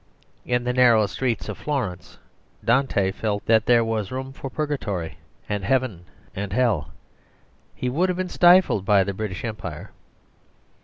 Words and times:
In 0.47 0.63
the 0.63 0.73
narrow 0.73 1.05
streets 1.05 1.47
of 1.47 1.59
Florence 1.59 2.17
Dante 2.65 3.11
felt 3.11 3.45
that 3.45 3.67
there 3.67 3.85
was 3.85 4.11
room 4.11 4.33
for 4.33 4.49
Purgatory 4.49 5.19
and 5.47 5.63
Heaven 5.63 6.05
and 6.35 6.51
Hell. 6.53 6.89
He 7.75 7.87
would 7.87 8.09
have 8.09 8.17
been 8.17 8.27
stifled 8.27 8.83
by 8.83 9.03
the 9.03 9.13
British 9.13 9.45
Empire. 9.45 9.91